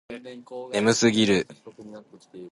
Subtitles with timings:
[0.73, 1.47] 眠すぎる